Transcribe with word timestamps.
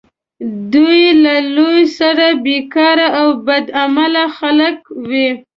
دوی 0.73 1.03
له 1.23 1.35
لویه 1.55 1.87
سره 1.97 2.25
بیکاره 2.45 3.07
او 3.19 3.27
بد 3.47 3.65
عمله 3.81 4.23
خلک 4.37 4.77
وه. 5.09 5.27